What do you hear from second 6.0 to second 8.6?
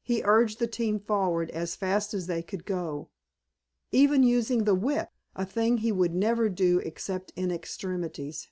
never do except in extremities.